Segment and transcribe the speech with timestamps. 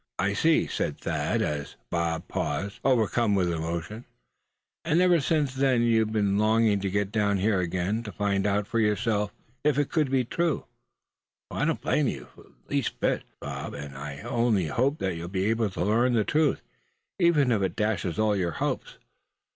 [0.17, 4.05] "I see," said Thad, as the other paused, overcome with emotion;
[4.83, 8.65] "and ever since then you've been longing to get down here again, to find out
[8.65, 9.31] for yourself
[9.63, 10.65] if it could be true.
[11.51, 13.75] I don't blame you the least bit, Bob.
[13.75, 16.63] And I only hope that you'll be able to learn the truth,
[17.19, 18.97] even if it dashes all your hopes.